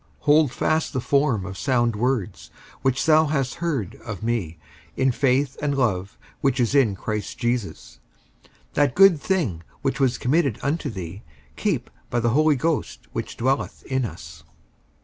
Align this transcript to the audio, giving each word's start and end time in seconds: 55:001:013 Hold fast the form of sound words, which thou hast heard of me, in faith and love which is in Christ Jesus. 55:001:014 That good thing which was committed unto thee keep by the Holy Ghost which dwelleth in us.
55:001:013 0.21 0.25
Hold 0.25 0.51
fast 0.51 0.93
the 0.93 0.99
form 0.99 1.45
of 1.45 1.57
sound 1.59 1.95
words, 1.95 2.49
which 2.81 3.05
thou 3.05 3.27
hast 3.27 3.53
heard 3.61 3.93
of 4.03 4.23
me, 4.23 4.57
in 4.97 5.11
faith 5.11 5.55
and 5.61 5.77
love 5.77 6.17
which 6.39 6.59
is 6.59 6.73
in 6.73 6.95
Christ 6.95 7.37
Jesus. 7.37 7.99
55:001:014 8.43 8.51
That 8.73 8.95
good 8.95 9.21
thing 9.21 9.61
which 9.83 9.99
was 9.99 10.17
committed 10.17 10.57
unto 10.63 10.89
thee 10.89 11.21
keep 11.55 11.91
by 12.09 12.19
the 12.19 12.29
Holy 12.29 12.55
Ghost 12.55 13.05
which 13.13 13.37
dwelleth 13.37 13.83
in 13.83 14.03
us. 14.05 14.43